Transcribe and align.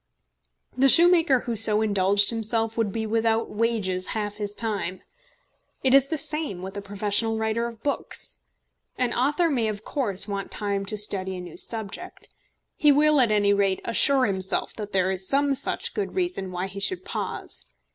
The 0.75 0.89
shoemaker 0.89 1.41
who 1.41 1.55
so 1.55 1.83
indulged 1.83 2.31
himself 2.31 2.75
would 2.75 2.91
be 2.91 3.05
without 3.05 3.51
wages 3.51 4.07
half 4.17 4.37
his 4.37 4.55
time. 4.55 5.01
It 5.83 5.93
is 5.93 6.07
the 6.07 6.17
same 6.17 6.63
with 6.63 6.75
a 6.75 6.81
professional 6.81 7.37
writer 7.37 7.67
of 7.67 7.83
books. 7.83 8.39
An 8.97 9.13
author 9.13 9.47
may 9.47 9.67
of 9.67 9.85
course 9.85 10.27
want 10.27 10.49
time 10.49 10.87
to 10.87 10.97
study 10.97 11.35
a 11.37 11.39
new 11.39 11.55
subject. 11.55 12.29
He 12.73 12.91
will 12.91 13.21
at 13.21 13.31
any 13.31 13.53
rate 13.53 13.83
assure 13.85 14.25
himself 14.25 14.73
that 14.73 14.91
there 14.91 15.11
is 15.11 15.27
some 15.27 15.53
such 15.53 15.93
good 15.93 16.15
reason 16.15 16.51
why 16.51 16.65
he 16.65 16.79
should 16.79 17.05
pause. 17.05 17.63